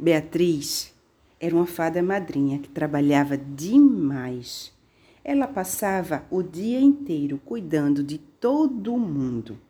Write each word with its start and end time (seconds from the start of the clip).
Beatriz 0.00 0.94
era 1.38 1.54
uma 1.54 1.66
fada 1.66 2.02
madrinha 2.02 2.58
que 2.58 2.70
trabalhava 2.70 3.36
demais. 3.36 4.72
Ela 5.22 5.46
passava 5.46 6.24
o 6.30 6.42
dia 6.42 6.80
inteiro 6.80 7.38
cuidando 7.44 8.02
de 8.02 8.16
todo 8.16 8.96
mundo. 8.96 9.60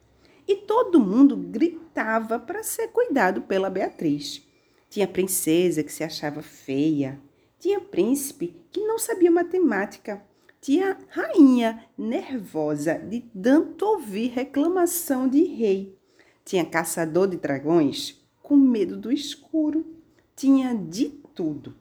E 0.46 0.55
todo 0.55 1.00
mundo 1.00 1.36
gritava 1.36 2.38
para 2.38 2.62
ser 2.62 2.88
cuidado 2.88 3.42
pela 3.42 3.69
Beatriz. 3.69 4.46
Tinha 4.88 5.08
princesa 5.08 5.82
que 5.82 5.92
se 5.92 6.05
achava 6.05 6.42
feia, 6.42 7.20
tinha 7.58 7.80
príncipe 7.80 8.55
que 8.70 8.86
não 8.86 9.00
sabia 9.00 9.33
matemática, 9.33 10.22
tinha 10.60 10.97
rainha 11.08 11.84
nervosa 11.98 12.94
de 12.94 13.20
tanto 13.42 13.84
ouvir 13.84 14.28
reclamação 14.28 15.28
de 15.28 15.42
rei, 15.42 15.98
tinha 16.44 16.64
caçador 16.64 17.27
de 17.27 17.36
dragões 17.36 18.24
com 18.41 18.55
medo 18.55 18.97
do 18.97 19.10
escuro 19.10 19.99
tinha 20.40 20.74
de 20.74 21.10
tudo. 21.34 21.74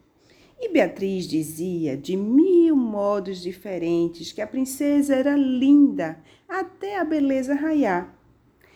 E 0.60 0.68
Beatriz 0.68 1.26
dizia 1.26 1.96
de 1.96 2.18
mil 2.18 2.76
modos 2.76 3.42
diferentes 3.42 4.34
que 4.34 4.42
a 4.42 4.48
princesa 4.48 5.16
era 5.16 5.34
linda 5.34 6.22
até 6.46 7.00
a 7.00 7.06
beleza 7.06 7.56
raiar. 7.56 8.14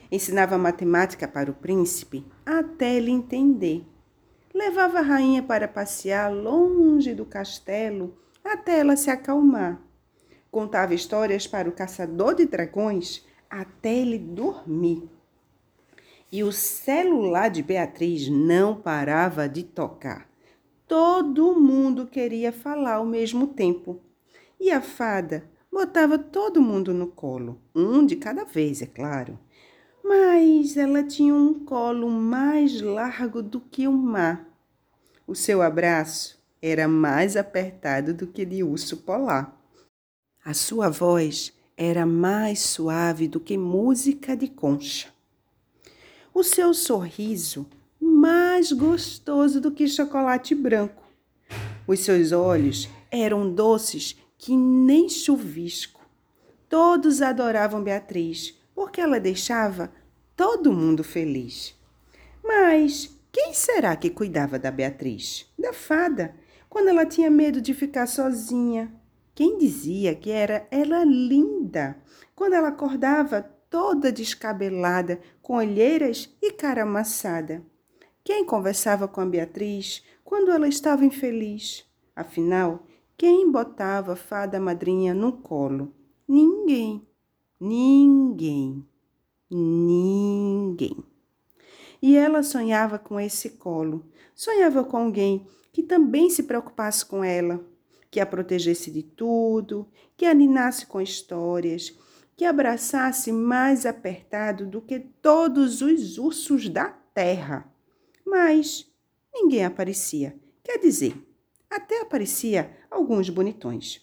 Ensinava 0.09 0.57
matemática 0.57 1.27
para 1.27 1.51
o 1.51 1.53
príncipe 1.53 2.25
até 2.45 2.95
ele 2.95 3.11
entender. 3.11 3.83
Levava 4.53 4.99
a 4.99 5.01
rainha 5.01 5.43
para 5.43 5.67
passear 5.67 6.33
longe 6.33 7.13
do 7.13 7.25
castelo 7.25 8.17
até 8.41 8.79
ela 8.79 8.95
se 8.95 9.09
acalmar. 9.09 9.81
Contava 10.49 10.93
histórias 10.93 11.45
para 11.45 11.67
o 11.67 11.73
caçador 11.73 12.35
de 12.35 12.45
dragões 12.45 13.25
até 13.49 13.93
ele 13.93 14.17
dormir. 14.17 15.09
E 16.33 16.43
o 16.43 16.51
celular 16.51 17.47
de 17.47 17.61
Beatriz 17.61 18.27
não 18.27 18.75
parava 18.75 19.47
de 19.47 19.61
tocar. 19.61 20.27
Todo 20.87 21.53
mundo 21.53 22.07
queria 22.07 22.51
falar 22.51 22.95
ao 22.95 23.05
mesmo 23.05 23.45
tempo. 23.45 24.01
E 24.59 24.71
a 24.71 24.81
fada 24.81 25.47
botava 25.71 26.17
todo 26.17 26.59
mundo 26.59 26.91
no 26.91 27.05
colo, 27.05 27.61
um 27.75 28.03
de 28.03 28.15
cada 28.15 28.45
vez, 28.45 28.81
é 28.81 28.87
claro. 28.87 29.37
Mas 30.03 30.75
ela 30.75 31.03
tinha 31.03 31.35
um 31.35 31.63
colo 31.63 32.09
mais 32.09 32.81
largo 32.81 33.43
do 33.43 33.61
que 33.61 33.87
o 33.87 33.93
mar. 33.93 34.49
O 35.27 35.35
seu 35.35 35.61
abraço 35.61 36.43
era 36.59 36.87
mais 36.87 37.37
apertado 37.37 38.11
do 38.11 38.25
que 38.25 38.43
de 38.43 38.63
urso 38.63 38.97
polar. 38.97 39.55
A 40.43 40.55
sua 40.55 40.89
voz 40.89 41.53
era 41.77 42.07
mais 42.07 42.59
suave 42.59 43.27
do 43.27 43.39
que 43.39 43.55
música 43.55 44.35
de 44.35 44.47
concha 44.47 45.12
o 46.33 46.43
seu 46.43 46.73
sorriso 46.73 47.67
mais 47.99 48.71
gostoso 48.71 49.61
do 49.61 49.71
que 49.71 49.87
chocolate 49.87 50.55
branco. 50.55 51.03
Os 51.87 51.99
seus 51.99 52.31
olhos 52.31 52.89
eram 53.11 53.53
doces 53.53 54.17
que 54.37 54.55
nem 54.55 55.07
chuvisco. 55.07 56.01
Todos 56.67 57.21
adoravam 57.21 57.83
Beatriz, 57.83 58.57
porque 58.73 58.99
ela 58.99 59.19
deixava 59.19 59.91
todo 60.35 60.73
mundo 60.73 61.03
feliz. 61.03 61.75
Mas 62.43 63.15
quem 63.31 63.53
será 63.53 63.95
que 63.95 64.09
cuidava 64.09 64.57
da 64.57 64.71
Beatriz? 64.71 65.45
Da 65.57 65.71
fada, 65.71 66.35
quando 66.69 66.87
ela 66.87 67.05
tinha 67.05 67.29
medo 67.29 67.61
de 67.61 67.73
ficar 67.73 68.07
sozinha. 68.07 68.91
Quem 69.35 69.57
dizia 69.57 70.13
que 70.15 70.29
era 70.29 70.67
ela 70.69 71.03
linda? 71.03 71.97
Quando 72.35 72.53
ela 72.53 72.69
acordava 72.69 73.52
toda 73.73 74.11
descabelada, 74.11 75.19
com 75.41 75.55
olheiras 75.55 76.31
e 76.39 76.51
cara 76.51 76.83
amassada. 76.83 77.65
Quem 78.23 78.45
conversava 78.45 79.07
com 79.07 79.19
a 79.19 79.25
Beatriz 79.25 80.03
quando 80.23 80.51
ela 80.51 80.67
estava 80.67 81.03
infeliz? 81.03 81.83
Afinal, 82.15 82.85
quem 83.17 83.51
botava 83.51 84.13
a 84.13 84.15
fada 84.15 84.59
madrinha 84.59 85.15
no 85.15 85.31
colo? 85.31 85.91
Ninguém. 86.27 87.03
Ninguém. 87.59 88.85
Ninguém. 89.49 91.03
E 91.99 92.15
ela 92.15 92.43
sonhava 92.43 92.99
com 92.99 93.19
esse 93.19 93.49
colo. 93.57 94.05
Sonhava 94.35 94.83
com 94.83 94.97
alguém 94.97 95.47
que 95.71 95.81
também 95.81 96.29
se 96.29 96.43
preocupasse 96.43 97.03
com 97.03 97.23
ela, 97.23 97.65
que 98.11 98.19
a 98.19 98.25
protegesse 98.27 98.91
de 98.91 99.01
tudo, 99.01 99.87
que 100.15 100.27
a 100.27 100.33
ninasse 100.35 100.85
com 100.85 101.01
histórias, 101.01 101.97
que 102.35 102.45
abraçasse 102.45 103.31
mais 103.31 103.85
apertado 103.85 104.65
do 104.65 104.81
que 104.81 104.99
todos 104.99 105.81
os 105.81 106.17
ursos 106.17 106.67
da 106.69 106.85
terra. 107.13 107.71
Mas 108.25 108.91
ninguém 109.33 109.65
aparecia. 109.65 110.35
Quer 110.63 110.79
dizer, 110.79 111.15
até 111.69 112.01
aparecia 112.01 112.71
alguns 112.89 113.29
bonitões. 113.29 114.01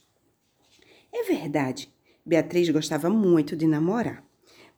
É 1.12 1.24
verdade, 1.24 1.92
Beatriz 2.24 2.68
gostava 2.70 3.10
muito 3.10 3.56
de 3.56 3.66
namorar. 3.66 4.24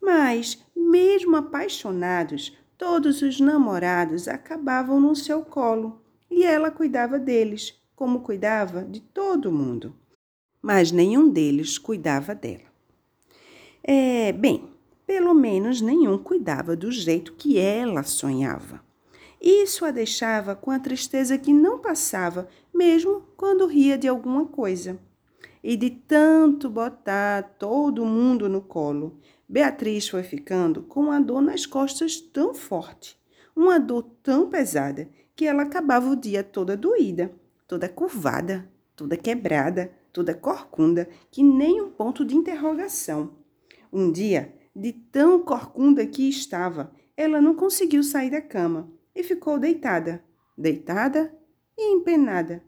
Mas, 0.00 0.64
mesmo 0.74 1.36
apaixonados, 1.36 2.56
todos 2.78 3.22
os 3.22 3.38
namorados 3.38 4.26
acabavam 4.26 4.98
no 5.00 5.14
seu 5.14 5.44
colo 5.44 6.02
e 6.30 6.42
ela 6.44 6.70
cuidava 6.70 7.18
deles, 7.18 7.78
como 7.94 8.20
cuidava 8.20 8.84
de 8.84 9.00
todo 9.00 9.52
mundo. 9.52 9.94
Mas 10.60 10.90
nenhum 10.90 11.30
deles 11.30 11.78
cuidava 11.78 12.34
dela. 12.34 12.71
É, 13.84 14.32
bem, 14.32 14.68
pelo 15.06 15.34
menos 15.34 15.80
nenhum 15.80 16.16
cuidava 16.16 16.76
do 16.76 16.90
jeito 16.90 17.32
que 17.32 17.58
ela 17.58 18.02
sonhava. 18.02 18.80
Isso 19.40 19.84
a 19.84 19.90
deixava 19.90 20.54
com 20.54 20.70
a 20.70 20.78
tristeza 20.78 21.36
que 21.36 21.52
não 21.52 21.80
passava, 21.80 22.48
mesmo 22.72 23.24
quando 23.36 23.66
ria 23.66 23.98
de 23.98 24.06
alguma 24.06 24.46
coisa. 24.46 24.98
E 25.64 25.76
de 25.76 25.90
tanto 25.90 26.70
botar 26.70 27.56
todo 27.58 28.06
mundo 28.06 28.48
no 28.48 28.60
colo, 28.60 29.18
Beatriz 29.48 30.08
foi 30.08 30.22
ficando 30.22 30.82
com 30.82 31.00
uma 31.00 31.20
dor 31.20 31.42
nas 31.42 31.66
costas 31.66 32.20
tão 32.20 32.54
forte, 32.54 33.18
uma 33.54 33.80
dor 33.80 34.04
tão 34.22 34.48
pesada, 34.48 35.08
que 35.34 35.44
ela 35.44 35.64
acabava 35.64 36.08
o 36.08 36.16
dia 36.16 36.44
toda 36.44 36.76
doída, 36.76 37.32
toda 37.66 37.88
curvada, 37.88 38.68
toda 38.94 39.16
quebrada, 39.16 39.92
toda 40.12 40.34
corcunda, 40.34 41.08
que 41.30 41.42
nem 41.42 41.80
um 41.80 41.90
ponto 41.90 42.24
de 42.24 42.36
interrogação. 42.36 43.41
Um 43.92 44.10
dia, 44.10 44.54
de 44.74 44.92
tão 44.92 45.42
corcunda 45.44 46.06
que 46.06 46.28
estava, 46.28 46.90
ela 47.16 47.40
não 47.40 47.54
conseguiu 47.54 48.02
sair 48.02 48.30
da 48.30 48.40
cama 48.40 48.90
e 49.14 49.22
ficou 49.22 49.58
deitada, 49.58 50.24
deitada 50.56 51.32
e 51.76 51.92
empenada. 51.92 52.62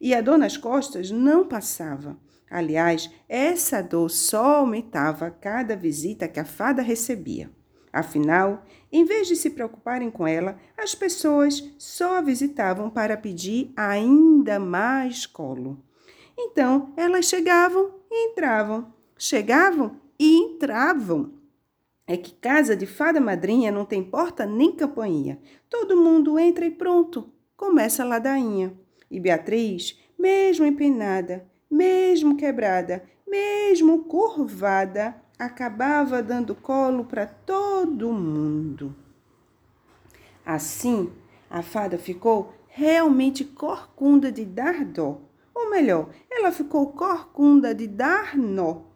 E 0.00 0.14
a 0.14 0.20
dor 0.20 0.36
nas 0.36 0.56
costas 0.56 1.10
não 1.10 1.46
passava. 1.46 2.18
Aliás, 2.50 3.10
essa 3.28 3.82
dor 3.82 4.10
só 4.10 4.56
aumentava 4.56 5.26
a 5.26 5.30
cada 5.30 5.76
visita 5.76 6.26
que 6.26 6.40
a 6.40 6.44
fada 6.44 6.82
recebia. 6.82 7.50
Afinal, 7.92 8.64
em 8.90 9.04
vez 9.04 9.28
de 9.28 9.36
se 9.36 9.50
preocuparem 9.50 10.10
com 10.10 10.26
ela, 10.26 10.58
as 10.76 10.94
pessoas 10.94 11.62
só 11.78 12.16
a 12.16 12.20
visitavam 12.20 12.90
para 12.90 13.16
pedir 13.16 13.72
ainda 13.76 14.58
mais 14.58 15.24
colo. 15.26 15.82
Então, 16.36 16.92
elas 16.96 17.26
chegavam 17.26 17.94
e 18.10 18.30
entravam, 18.30 18.92
chegavam 19.16 20.00
e 20.18 20.36
entravam. 20.36 21.34
É 22.06 22.16
que 22.16 22.32
casa 22.32 22.74
de 22.74 22.86
fada 22.86 23.20
madrinha 23.20 23.70
não 23.70 23.84
tem 23.84 24.02
porta 24.02 24.46
nem 24.46 24.72
campainha. 24.72 25.38
Todo 25.68 25.96
mundo 25.96 26.38
entra 26.38 26.64
e 26.64 26.70
pronto, 26.70 27.30
começa 27.56 28.02
a 28.02 28.06
ladainha. 28.06 28.74
E 29.10 29.20
Beatriz, 29.20 29.98
mesmo 30.18 30.64
empenada, 30.64 31.46
mesmo 31.70 32.36
quebrada, 32.36 33.04
mesmo 33.26 34.04
curvada, 34.04 35.14
acabava 35.38 36.22
dando 36.22 36.54
colo 36.54 37.04
para 37.04 37.26
todo 37.26 38.12
mundo. 38.12 38.96
Assim, 40.44 41.12
a 41.50 41.62
fada 41.62 41.98
ficou 41.98 42.54
realmente 42.68 43.44
corcunda 43.44 44.32
de 44.32 44.44
dar 44.44 44.84
dó. 44.84 45.20
Ou 45.54 45.70
melhor, 45.70 46.08
ela 46.30 46.50
ficou 46.50 46.92
corcunda 46.92 47.74
de 47.74 47.86
dar 47.86 48.36
nó. 48.36 48.87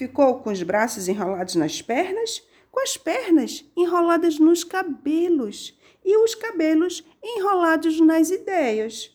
Ficou 0.00 0.36
com 0.38 0.50
os 0.50 0.62
braços 0.62 1.08
enrolados 1.08 1.56
nas 1.56 1.82
pernas, 1.82 2.42
com 2.72 2.80
as 2.80 2.96
pernas 2.96 3.70
enroladas 3.76 4.38
nos 4.38 4.64
cabelos 4.64 5.78
e 6.02 6.16
os 6.16 6.34
cabelos 6.34 7.04
enrolados 7.22 8.00
nas 8.00 8.30
ideias. 8.30 9.14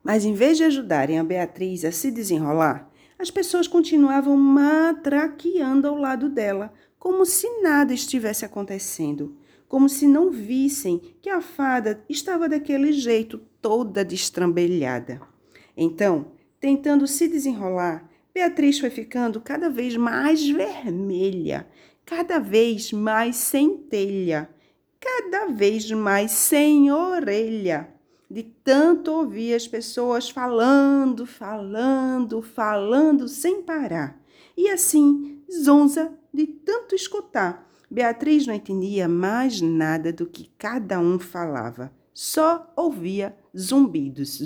Mas 0.00 0.24
em 0.24 0.34
vez 0.34 0.56
de 0.56 0.62
ajudarem 0.62 1.18
a 1.18 1.24
Beatriz 1.24 1.84
a 1.84 1.90
se 1.90 2.12
desenrolar, 2.12 2.88
as 3.18 3.28
pessoas 3.28 3.66
continuavam 3.66 4.36
matraqueando 4.36 5.88
ao 5.88 5.96
lado 5.96 6.28
dela, 6.28 6.72
como 6.96 7.26
se 7.26 7.48
nada 7.60 7.92
estivesse 7.92 8.44
acontecendo, 8.44 9.36
como 9.66 9.88
se 9.88 10.06
não 10.06 10.30
vissem 10.30 11.00
que 11.20 11.28
a 11.28 11.40
fada 11.40 12.04
estava 12.08 12.48
daquele 12.48 12.92
jeito, 12.92 13.40
toda 13.60 14.04
destrambelhada. 14.04 15.20
Então, 15.76 16.30
tentando 16.60 17.04
se 17.08 17.26
desenrolar, 17.26 18.08
Beatriz 18.38 18.78
foi 18.78 18.88
ficando 18.88 19.40
cada 19.40 19.68
vez 19.68 19.96
mais 19.96 20.48
vermelha, 20.48 21.66
cada 22.06 22.38
vez 22.38 22.92
mais 22.92 23.34
sem 23.34 23.76
telha, 23.76 24.48
cada 25.00 25.46
vez 25.46 25.90
mais 25.90 26.30
sem 26.30 26.88
orelha, 26.88 27.88
de 28.30 28.44
tanto 28.44 29.10
ouvir 29.10 29.54
as 29.54 29.66
pessoas 29.66 30.30
falando, 30.30 31.26
falando, 31.26 32.40
falando 32.40 33.26
sem 33.26 33.60
parar. 33.60 34.22
E 34.56 34.68
assim, 34.68 35.42
zonza 35.52 36.16
de 36.32 36.46
tanto 36.46 36.94
escutar. 36.94 37.68
Beatriz 37.90 38.46
não 38.46 38.54
entendia 38.54 39.08
mais 39.08 39.60
nada 39.60 40.12
do 40.12 40.26
que 40.26 40.48
cada 40.56 41.00
um 41.00 41.18
falava, 41.18 41.92
só 42.14 42.72
ouvia 42.76 43.36
zumbidos. 43.56 44.38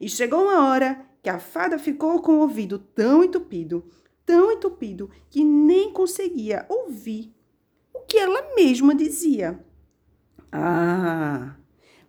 E 0.00 0.08
chegou 0.08 0.42
uma 0.42 0.68
hora 0.68 1.04
que 1.22 1.28
a 1.28 1.38
fada 1.38 1.78
ficou 1.78 2.22
com 2.22 2.36
o 2.36 2.40
ouvido 2.40 2.78
tão 2.78 3.22
entupido, 3.22 3.84
tão 4.24 4.50
entupido, 4.50 5.10
que 5.28 5.44
nem 5.44 5.92
conseguia 5.92 6.64
ouvir 6.68 7.34
o 7.92 8.00
que 8.00 8.16
ela 8.16 8.54
mesma 8.54 8.94
dizia. 8.94 9.62
Ah, 10.50 11.54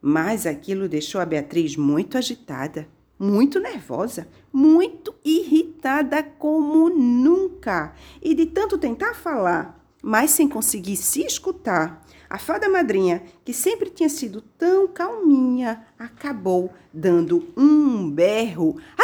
mas 0.01 0.47
aquilo 0.47 0.87
deixou 0.87 1.19
a 1.19 1.25
Beatriz 1.25 1.75
muito 1.75 2.17
agitada, 2.17 2.87
muito 3.19 3.59
nervosa, 3.59 4.27
muito 4.51 5.13
irritada 5.23 6.23
como 6.23 6.89
nunca. 6.89 7.93
E 8.21 8.33
de 8.33 8.47
tanto 8.47 8.77
tentar 8.77 9.13
falar, 9.13 9.85
mas 10.01 10.31
sem 10.31 10.47
conseguir 10.47 10.95
se 10.95 11.21
escutar, 11.23 12.03
a 12.31 12.37
fada 12.37 12.69
madrinha, 12.69 13.21
que 13.43 13.53
sempre 13.53 13.89
tinha 13.89 14.07
sido 14.07 14.39
tão 14.57 14.87
calminha, 14.87 15.85
acabou 15.99 16.71
dando 16.93 17.51
um 17.57 18.09
berro. 18.09 18.79
Ah! 18.97 19.03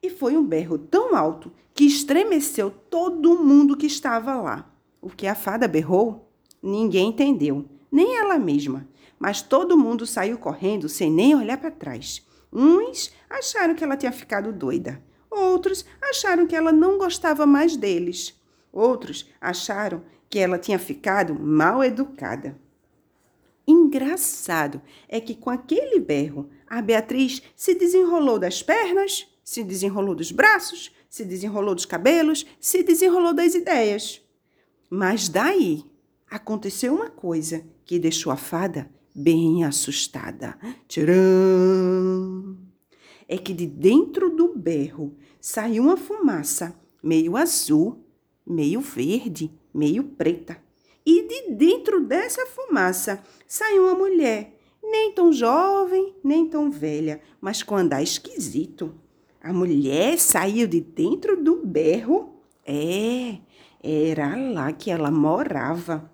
E 0.00 0.08
foi 0.08 0.36
um 0.36 0.46
berro 0.46 0.78
tão 0.78 1.16
alto 1.16 1.50
que 1.74 1.82
estremeceu 1.84 2.70
todo 2.70 3.42
mundo 3.42 3.76
que 3.76 3.86
estava 3.86 4.36
lá. 4.36 4.70
O 5.02 5.10
que 5.10 5.26
a 5.26 5.34
fada 5.34 5.66
berrou, 5.66 6.30
ninguém 6.62 7.08
entendeu, 7.08 7.64
nem 7.90 8.16
ela 8.18 8.38
mesma, 8.38 8.86
mas 9.18 9.42
todo 9.42 9.76
mundo 9.76 10.06
saiu 10.06 10.38
correndo 10.38 10.88
sem 10.88 11.10
nem 11.10 11.34
olhar 11.34 11.58
para 11.58 11.72
trás. 11.72 12.24
Uns 12.52 13.12
acharam 13.28 13.74
que 13.74 13.82
ela 13.82 13.96
tinha 13.96 14.12
ficado 14.12 14.52
doida, 14.52 15.02
outros 15.28 15.84
acharam 16.00 16.46
que 16.46 16.54
ela 16.54 16.70
não 16.70 16.98
gostava 16.98 17.44
mais 17.44 17.76
deles. 17.76 18.32
Outros 18.72 19.28
acharam 19.40 20.02
que 20.28 20.38
ela 20.38 20.58
tinha 20.58 20.78
ficado 20.78 21.34
mal 21.34 21.82
educada. 21.82 22.58
Engraçado 23.66 24.80
é 25.08 25.20
que 25.20 25.34
com 25.34 25.50
aquele 25.50 25.98
berro, 25.98 26.48
a 26.66 26.80
Beatriz 26.80 27.42
se 27.56 27.74
desenrolou 27.74 28.38
das 28.38 28.62
pernas, 28.62 29.26
se 29.42 29.64
desenrolou 29.64 30.14
dos 30.14 30.30
braços, 30.30 30.92
se 31.08 31.24
desenrolou 31.24 31.74
dos 31.74 31.86
cabelos, 31.86 32.46
se 32.60 32.82
desenrolou 32.82 33.34
das 33.34 33.54
ideias. 33.54 34.20
Mas 34.88 35.28
daí 35.28 35.84
aconteceu 36.30 36.94
uma 36.94 37.10
coisa 37.10 37.64
que 37.84 37.98
deixou 37.98 38.32
a 38.32 38.36
fada 38.36 38.90
bem 39.14 39.64
assustada. 39.64 40.56
Tcharam! 40.86 42.56
É 43.28 43.36
que 43.36 43.52
de 43.52 43.66
dentro 43.66 44.30
do 44.30 44.54
berro 44.54 45.16
saiu 45.40 45.84
uma 45.84 45.96
fumaça 45.96 46.78
meio 47.02 47.36
azul 47.36 48.05
meio 48.46 48.80
verde, 48.80 49.50
meio 49.74 50.04
preta. 50.04 50.56
E 51.04 51.22
de 51.22 51.54
dentro 51.54 52.04
dessa 52.04 52.46
fumaça 52.46 53.22
saiu 53.46 53.84
uma 53.84 53.94
mulher, 53.94 54.58
nem 54.82 55.12
tão 55.12 55.32
jovem, 55.32 56.14
nem 56.22 56.46
tão 56.48 56.70
velha, 56.70 57.20
mas 57.40 57.62
com 57.62 57.76
andar 57.76 58.02
esquisito. 58.02 58.94
A 59.40 59.52
mulher 59.52 60.18
saiu 60.18 60.66
de 60.66 60.80
dentro 60.80 61.42
do 61.42 61.64
berro. 61.64 62.40
É, 62.64 63.38
era 63.82 64.34
lá 64.34 64.72
que 64.72 64.90
ela 64.90 65.10
morava. 65.10 66.10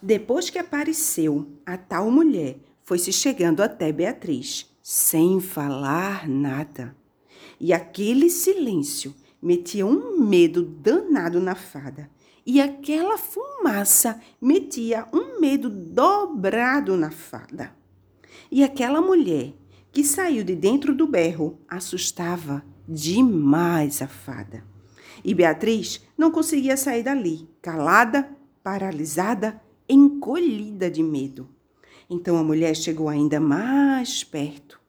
Depois 0.00 0.48
que 0.48 0.58
apareceu, 0.58 1.46
a 1.66 1.76
tal 1.76 2.08
mulher 2.10 2.60
foi 2.84 2.98
se 2.98 3.12
chegando 3.12 3.60
até 3.60 3.90
Beatriz, 3.90 4.72
sem 4.80 5.40
falar 5.40 6.28
nada. 6.28 6.96
E 7.58 7.72
aquele 7.72 8.30
silêncio 8.30 9.12
metia 9.42 9.86
um 9.86 10.18
medo 10.20 10.62
danado 10.62 11.40
na 11.40 11.54
fada. 11.54 12.10
E 12.44 12.60
aquela 12.60 13.18
fumaça 13.18 14.20
metia 14.40 15.06
um 15.12 15.40
medo 15.40 15.68
dobrado 15.68 16.96
na 16.96 17.10
fada. 17.10 17.72
E 18.50 18.64
aquela 18.64 19.00
mulher 19.00 19.52
que 19.92 20.02
saiu 20.02 20.42
de 20.44 20.54
dentro 20.54 20.94
do 20.94 21.06
berro 21.06 21.58
assustava 21.68 22.64
demais 22.88 24.00
a 24.00 24.08
fada. 24.08 24.64
E 25.24 25.34
Beatriz 25.34 26.00
não 26.16 26.30
conseguia 26.30 26.76
sair 26.76 27.02
dali, 27.02 27.48
calada, 27.60 28.28
paralisada, 28.62 29.60
encolhida 29.88 30.90
de 30.90 31.02
medo. 31.02 31.48
Então 32.08 32.38
a 32.38 32.44
mulher 32.44 32.74
chegou 32.74 33.08
ainda 33.08 33.38
mais 33.38 34.24
perto 34.24 34.80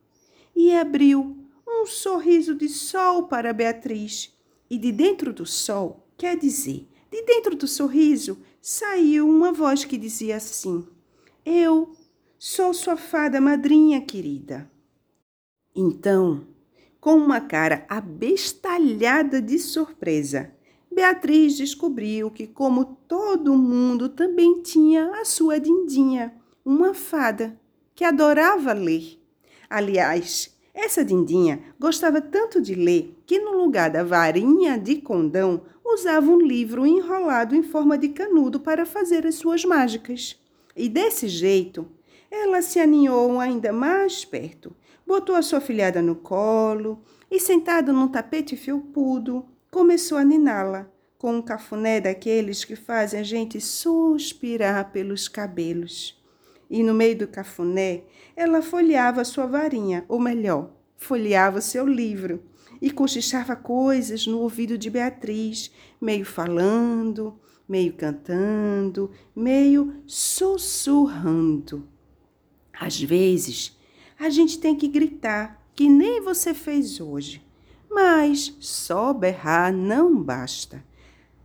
e 0.55 0.73
abriu 0.73 1.37
um 1.67 1.85
sorriso 1.85 2.55
de 2.55 2.69
sol 2.69 3.23
para 3.23 3.53
Beatriz 3.53 4.33
e 4.69 4.77
de 4.77 4.92
dentro 4.92 5.33
do 5.33 5.45
sol, 5.45 6.07
quer 6.18 6.38
dizer, 6.38 6.88
de 7.12 7.24
dentro 7.24 7.56
do 7.56 7.68
sorriso, 7.68 8.38
saiu 8.62 9.27
uma 9.27 9.51
voz 9.51 9.83
que 9.83 9.98
dizia 9.98 10.36
assim: 10.36 10.88
Eu 11.45 11.95
sou 12.38 12.74
sua 12.74 12.95
fada 12.95 13.42
madrinha 13.42 14.01
querida. 14.01 14.69
Então, 15.75 16.48
com 17.00 17.16
uma 17.16 17.39
cara 17.42 17.86
abestalhada 17.89 19.42
de 19.42 19.57
surpresa, 19.57 20.54
Beatriz 20.92 21.56
descobriu 21.56 22.30
que, 22.30 22.45
como 22.45 22.83
todo 23.07 23.57
mundo, 23.57 24.09
também 24.09 24.61
tinha 24.61 25.11
a 25.21 25.23
sua 25.23 25.59
Dindinha, 25.59 26.33
uma 26.66 26.94
fada 26.94 27.59
que 27.95 28.04
adorava 28.04 28.73
ler. 28.73 29.18
Aliás, 29.69 30.54
essa 30.73 31.04
Dindinha 31.04 31.61
gostava 31.80 32.21
tanto 32.21 32.61
de 32.61 32.76
ler 32.76 33.18
que, 33.26 33.40
no 33.40 33.57
lugar 33.57 33.90
da 33.90 34.04
varinha 34.04 34.78
de 34.78 34.97
condão, 34.97 35.64
usava 35.83 36.30
um 36.30 36.40
livro 36.40 36.85
enrolado 36.85 37.56
em 37.56 37.64
forma 37.64 37.97
de 37.97 38.09
canudo 38.09 38.59
para 38.59 38.85
fazer 38.85 39.26
as 39.26 39.35
suas 39.35 39.66
mágicas. 39.66 40.40
E 40.76 40.88
desse 40.88 41.28
jeito, 41.28 41.88
ela 42.30 42.61
se 42.61 42.80
aninhou 42.80 43.40
ainda 43.40 43.73
mais 43.73 44.23
perto, 44.23 44.76
botou 45.06 45.35
a 45.35 45.42
sua 45.42 45.59
filhada 45.59 46.02
no 46.02 46.16
colo 46.16 47.02
e, 47.30 47.40
sentada 47.40 47.92
num 47.92 48.07
tapete 48.07 48.56
felpudo, 48.56 49.45
começou 49.71 50.18
a 50.18 50.23
niná-la 50.23 50.88
com 51.18 51.33
um 51.33 51.42
cafuné 51.42 51.99
daqueles 51.99 52.64
que 52.64 52.76
fazem 52.76 53.19
a 53.19 53.23
gente 53.23 53.59
suspirar 53.59 54.92
pelos 54.92 55.28
cabelos 55.28 56.19
e 56.69 56.83
no 56.83 56.94
meio 56.94 57.18
do 57.18 57.28
cafuné 57.28 58.04
ela 58.35 58.61
folheava 58.61 59.26
sua 59.26 59.45
varinha, 59.45 60.06
ou 60.07 60.19
melhor, 60.19 60.71
folheava 60.95 61.59
seu 61.59 61.85
livro 61.85 62.44
e 62.81 62.90
cochichava 62.90 63.56
coisas 63.56 64.26
no 64.26 64.40
ouvido 64.40 64.78
de 64.78 64.90
Beatriz, 64.90 65.71
meio 65.99 66.26
falando, 66.26 67.38
meio 67.68 67.94
cantando, 67.94 69.11
meio 69.35 70.02
sussurrando. 70.06 71.88
Às 72.73 73.02
vezes, 73.02 73.78
a 74.18 74.30
gente 74.30 74.59
tem 74.59 74.76
que 74.76 74.88
gritar, 74.88 75.61
que 75.76 75.90
nem 75.90 76.21
você 76.21 76.54
fez 76.54 76.99
hoje, 77.02 77.45
mas 77.90 78.56
só 78.59 79.14
berrar 79.14 79.73
não 79.73 80.21
basta. 80.21 80.83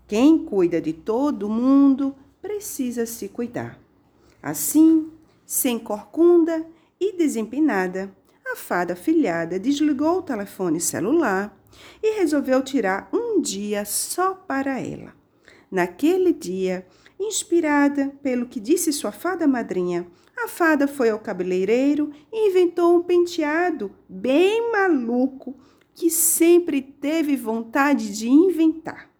Quem 0.07 0.45
cuida 0.45 0.81
de 0.81 0.93
todo 0.93 1.49
mundo 1.49 2.15
precisa 2.41 3.07
se 3.07 3.29
cuidar. 3.29 3.81
Assim, 4.43 5.11
sem 5.47 5.79
corcunda 5.79 6.67
e 7.01 7.17
desempinada, 7.17 8.15
a 8.47 8.57
fada 8.57 8.95
filhada 8.95 9.59
desligou 9.59 10.19
o 10.19 10.23
telefone 10.23 10.81
celular 10.81 11.57
e 12.03 12.19
resolveu 12.19 12.63
tirar 12.63 13.09
um 13.13 13.41
dia 13.41 13.85
só 13.85 14.35
para 14.35 14.79
ela. 14.81 15.15
Naquele 15.71 16.33
dia, 16.33 16.87
inspirada 17.19 18.13
pelo 18.23 18.47
que 18.47 18.61
disse 18.61 18.93
sua 18.93 19.11
fada 19.11 19.47
madrinha, 19.47 20.07
a 20.37 20.49
fada 20.49 20.87
foi 20.87 21.11
ao 21.11 21.19
cabeleireiro 21.19 22.11
e 22.33 22.49
inventou 22.49 22.97
um 22.97 23.03
penteado 23.03 23.91
bem 24.09 24.71
maluco 24.71 25.57
que 25.95 26.11
sempre 26.11 26.83
teve 26.83 27.37
vontade 27.37 28.17
de 28.17 28.29
inventar. 28.29 29.14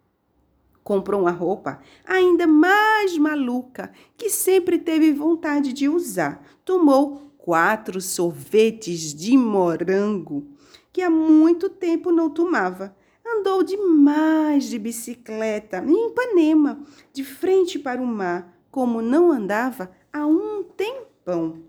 Comprou 0.85 1.23
uma 1.23 1.31
roupa 1.31 1.81
ainda 2.05 2.47
mais 2.47 3.17
maluca 3.17 3.91
que 4.17 4.29
sempre 4.29 4.79
teve 4.79 5.13
vontade 5.13 5.73
de 5.73 5.89
usar. 5.89 6.47
Tomou 6.65 7.33
quatro 7.39 8.01
sorvetes 8.01 9.15
de 9.15 9.37
morango 9.37 10.47
que 10.93 11.03
há 11.03 11.11
muito 11.11 11.69
tempo 11.69 12.13
não 12.13 12.31
tomava. 12.31 12.95
Andou 13.27 13.65
demais 13.65 14.69
de 14.69 14.79
bicicleta 14.79 15.83
em 15.85 16.11
Ipanema, 16.11 16.81
de 17.13 17.25
frente 17.25 17.79
para 17.79 18.01
o 18.01 18.07
mar, 18.07 18.55
como 18.71 19.01
não 19.01 19.33
andava 19.33 19.91
há 20.13 20.27
um 20.27 20.63
tempão. 20.63 21.63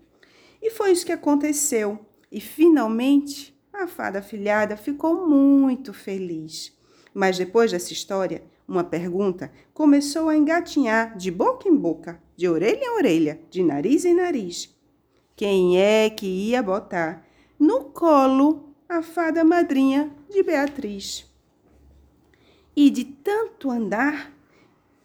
E 0.62 0.70
foi 0.70 0.92
isso 0.92 1.06
que 1.06 1.12
aconteceu. 1.12 1.98
E 2.30 2.40
finalmente 2.40 3.58
a 3.72 3.86
fada 3.86 4.18
afilhada 4.18 4.76
ficou 4.76 5.26
muito 5.26 5.92
feliz. 5.92 6.76
Mas 7.14 7.38
depois 7.38 7.72
dessa 7.72 7.92
história, 7.92 8.44
uma 8.68 8.82
pergunta 8.82 9.52
começou 9.72 10.28
a 10.28 10.36
engatinhar 10.36 11.16
de 11.16 11.30
boca 11.30 11.68
em 11.68 11.76
boca, 11.76 12.20
de 12.36 12.48
orelha 12.48 12.84
em 12.84 12.96
orelha, 12.96 13.40
de 13.50 13.62
nariz 13.62 14.04
em 14.04 14.14
nariz. 14.14 14.74
Quem 15.36 15.80
é 15.80 16.10
que 16.10 16.26
ia 16.26 16.62
botar 16.62 17.24
no 17.58 17.84
colo 17.84 18.74
a 18.88 19.02
fada 19.02 19.44
madrinha 19.44 20.10
de 20.28 20.42
Beatriz? 20.42 21.30
E 22.74 22.90
de 22.90 23.04
tanto 23.04 23.70
andar, 23.70 24.32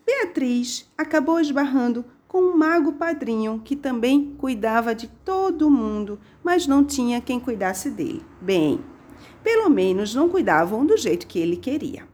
Beatriz 0.05 0.91
acabou 0.97 1.39
esbarrando 1.39 2.03
com 2.27 2.41
um 2.41 2.57
mago 2.57 2.93
padrinho 2.93 3.61
que 3.63 3.75
também 3.75 4.35
cuidava 4.37 4.95
de 4.95 5.07
todo 5.07 5.69
mundo, 5.69 6.19
mas 6.43 6.65
não 6.65 6.83
tinha 6.83 7.21
quem 7.21 7.39
cuidasse 7.39 7.89
dele. 7.89 8.25
Bem, 8.41 8.79
pelo 9.43 9.69
menos 9.69 10.15
não 10.15 10.29
cuidavam 10.29 10.85
do 10.85 10.97
jeito 10.97 11.27
que 11.27 11.39
ele 11.39 11.57
queria. 11.57 12.07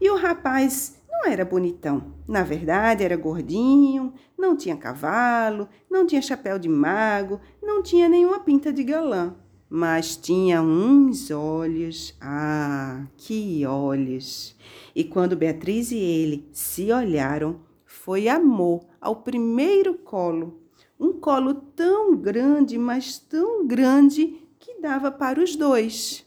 E 0.00 0.10
o 0.10 0.16
rapaz 0.16 1.00
não 1.10 1.30
era 1.30 1.44
bonitão. 1.44 2.14
Na 2.26 2.42
verdade, 2.42 3.04
era 3.04 3.16
gordinho, 3.16 4.14
não 4.38 4.56
tinha 4.56 4.76
cavalo, 4.76 5.68
não 5.90 6.06
tinha 6.06 6.22
chapéu 6.22 6.58
de 6.58 6.68
mago, 6.68 7.40
não 7.62 7.82
tinha 7.82 8.08
nenhuma 8.08 8.40
pinta 8.40 8.72
de 8.72 8.82
galã. 8.82 9.34
Mas 9.68 10.16
tinha 10.16 10.62
uns 10.62 11.30
olhos, 11.30 12.16
ah, 12.20 13.06
que 13.16 13.64
olhos! 13.66 14.56
E 14.96 15.04
quando 15.04 15.36
Beatriz 15.36 15.92
e 15.92 15.98
ele 15.98 16.48
se 16.52 16.90
olharam, 16.90 17.60
foi 17.84 18.28
amor 18.28 18.84
ao 19.00 19.16
primeiro 19.16 19.94
colo. 19.94 20.60
Um 20.98 21.12
colo 21.12 21.54
tão 21.54 22.16
grande, 22.16 22.76
mas 22.78 23.18
tão 23.18 23.66
grande, 23.66 24.40
que 24.58 24.80
dava 24.80 25.10
para 25.10 25.42
os 25.42 25.56
dois. 25.56 26.26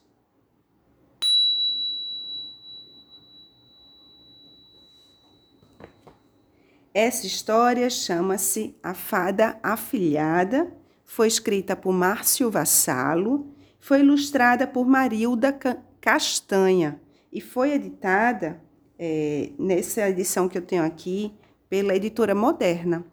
Essa 6.93 7.25
história 7.25 7.89
chama-se 7.89 8.75
A 8.83 8.93
Fada 8.93 9.57
Afilhada, 9.63 10.71
foi 11.03 11.27
escrita 11.27 11.75
por 11.75 11.91
Márcio 11.91 12.51
Vassalo, 12.51 13.51
foi 13.79 14.01
ilustrada 14.01 14.67
por 14.67 14.85
Marilda 14.85 15.57
Castanha 15.99 17.01
e 17.31 17.41
foi 17.41 17.71
editada, 17.71 18.61
é, 18.99 19.49
nessa 19.57 20.07
edição 20.07 20.47
que 20.47 20.55
eu 20.55 20.61
tenho 20.61 20.83
aqui, 20.83 21.33
pela 21.67 21.95
editora 21.95 22.35
Moderna. 22.35 23.03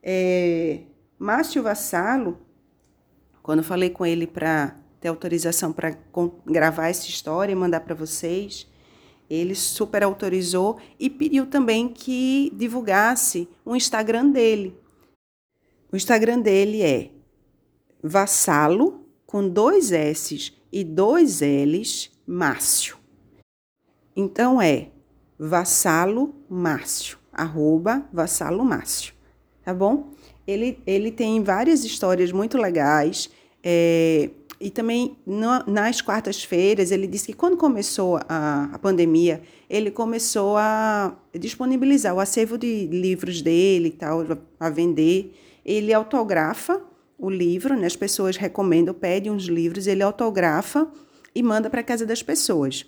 É, 0.00 0.82
Márcio 1.18 1.60
Vassalo, 1.60 2.38
quando 3.42 3.64
falei 3.64 3.90
com 3.90 4.06
ele 4.06 4.28
para 4.28 4.76
ter 5.00 5.08
autorização 5.08 5.72
para 5.72 5.98
gravar 6.46 6.86
essa 6.88 7.08
história 7.08 7.52
e 7.52 7.56
mandar 7.56 7.80
para 7.80 7.96
vocês, 7.96 8.68
ele 9.28 9.54
super 9.54 10.02
autorizou 10.02 10.78
e 10.98 11.10
pediu 11.10 11.46
também 11.46 11.88
que 11.88 12.52
divulgasse 12.54 13.48
o 13.64 13.76
Instagram 13.76 14.30
dele. 14.30 14.76
O 15.92 15.96
Instagram 15.96 16.40
dele 16.40 16.82
é 16.82 17.10
Vassalo, 18.02 19.04
com 19.26 19.48
dois 19.48 19.92
S 19.92 20.52
e 20.72 20.84
dois 20.84 21.40
L's, 21.40 22.10
Márcio. 22.26 22.96
Então 24.16 24.60
é 24.60 24.90
Vassalo 25.38 26.34
Márcio, 26.48 27.18
arroba 27.32 28.08
Vassalo 28.12 28.64
Márcio, 28.64 29.14
tá 29.62 29.72
bom? 29.72 30.10
Ele, 30.46 30.78
ele 30.86 31.12
tem 31.12 31.42
várias 31.42 31.84
histórias 31.84 32.32
muito 32.32 32.56
legais. 32.56 33.30
É, 33.62 34.30
e 34.60 34.70
também 34.70 35.16
no, 35.24 35.64
nas 35.66 36.00
quartas-feiras, 36.00 36.90
ele 36.90 37.06
disse 37.06 37.26
que 37.26 37.32
quando 37.32 37.56
começou 37.56 38.18
a, 38.28 38.68
a 38.72 38.78
pandemia, 38.78 39.40
ele 39.70 39.90
começou 39.90 40.56
a 40.56 41.16
disponibilizar 41.38 42.14
o 42.14 42.20
acervo 42.20 42.58
de 42.58 42.86
livros 42.86 43.40
dele 43.40 43.88
e 43.88 43.92
tal, 43.92 44.24
a 44.58 44.68
vender. 44.68 45.34
Ele 45.64 45.92
autografa 45.92 46.82
o 47.16 47.30
livro, 47.30 47.76
né? 47.76 47.86
as 47.86 47.94
pessoas 47.94 48.36
recomendam, 48.36 48.94
pedem 48.94 49.30
uns 49.30 49.44
livros, 49.44 49.86
ele 49.86 50.02
autografa 50.02 50.90
e 51.34 51.42
manda 51.42 51.70
para 51.70 51.82
casa 51.82 52.04
das 52.04 52.22
pessoas. 52.22 52.84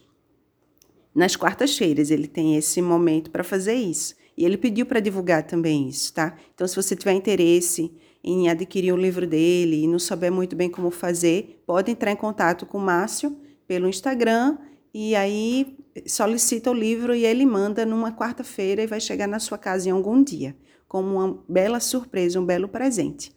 Nas 1.15 1.37
quartas-feiras, 1.37 2.11
ele 2.11 2.27
tem 2.27 2.57
esse 2.57 2.83
momento 2.83 3.31
para 3.31 3.45
fazer 3.45 3.75
isso. 3.75 4.15
E 4.37 4.45
ele 4.45 4.57
pediu 4.57 4.87
para 4.87 5.01
divulgar 5.01 5.43
também 5.43 5.89
isso, 5.89 6.15
tá? 6.15 6.37
Então, 6.55 6.67
se 6.67 6.75
você 6.75 6.97
tiver 6.97 7.13
interesse 7.13 7.93
em 8.23 8.49
adquirir 8.49 8.93
o 8.93 8.97
livro 8.97 9.27
dele 9.27 9.83
e 9.83 9.87
não 9.87 9.99
souber 9.99 10.31
muito 10.31 10.55
bem 10.55 10.69
como 10.71 10.91
fazer, 10.91 11.63
pode 11.67 11.91
entrar 11.91 12.11
em 12.13 12.17
contato 12.17 12.67
com 12.67 12.79
o 12.79 12.81
Márcio 12.81 13.37
pelo 13.67 13.89
Instagram 13.89 14.59
e 14.93 15.15
aí 15.15 15.77
solicita 16.07 16.71
o 16.71 16.75
livro 16.75 17.15
e 17.15 17.25
ele 17.25 17.47
manda 17.47 17.87
numa 17.87 18.13
quarta-feira 18.13 18.83
e 18.83 18.87
vai 18.87 19.01
chegar 19.01 19.27
na 19.27 19.39
sua 19.39 19.57
casa 19.57 19.89
em 19.89 19.93
algum 19.93 20.23
dia, 20.23 20.55
como 20.87 21.17
uma 21.17 21.39
bela 21.49 21.81
surpresa, 21.81 22.41
um 22.41 22.45
belo 22.45 22.69
presente. 22.69 23.33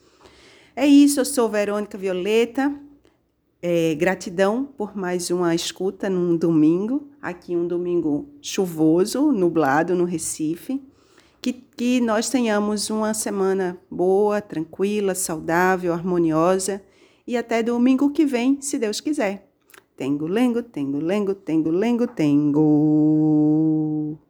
É 0.75 0.85
isso, 0.85 1.19
eu 1.19 1.25
sou 1.25 1.49
Verônica 1.49 1.97
Violeta. 1.97 2.73
É, 3.65 3.95
gratidão 3.95 4.65
por 4.65 4.93
mais 4.93 5.31
uma 5.31 5.55
escuta 5.55 6.09
num 6.09 6.35
domingo, 6.35 7.07
aqui 7.21 7.55
um 7.55 7.65
domingo 7.65 8.27
chuvoso, 8.41 9.31
nublado 9.31 9.95
no 9.95 10.03
Recife 10.03 10.81
que, 11.43 11.51
que 11.51 11.99
nós 11.99 12.29
tenhamos 12.29 12.89
uma 12.89 13.13
semana 13.13 13.77
boa, 13.91 14.41
tranquila, 14.41 15.13
saudável, 15.13 15.91
harmoniosa 15.91 16.81
e 17.27 17.35
até 17.35 17.61
domingo 17.61 18.11
que 18.11 18.25
vem, 18.25 18.61
se 18.61 18.79
Deus 18.79 19.01
quiser. 19.01 19.49
Tengo, 19.97 20.25
lengo, 20.25 20.63
tengo, 20.63 20.99
lengo, 20.99 21.35
tengo, 21.35 21.69
lengo, 21.69 22.07
tengo. 22.07 24.17